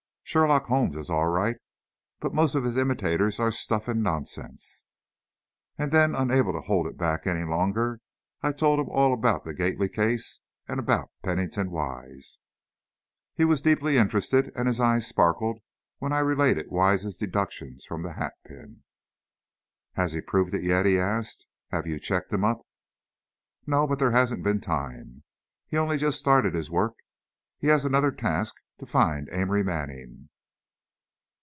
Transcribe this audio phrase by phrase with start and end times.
[0.23, 1.57] Sherlock Holmes is all right,
[2.21, 4.85] but most of his imitators are stuff and nonsense."
[5.77, 7.99] And then, unable to hold it back any longer,
[8.41, 12.39] I told him all about the Gately case and about Pennington Wise.
[13.35, 15.59] He was deeply interested, and his eyes sparkled
[15.97, 18.83] when I related Wise's deductions from the hatpin.
[19.95, 22.61] "Has he proved it yet?" he asked; "have you checked him up?"
[23.67, 25.23] "No, but there hasn't been time.
[25.67, 26.95] He's only just started his work.
[27.57, 30.29] He has another task; to find Amory Manning."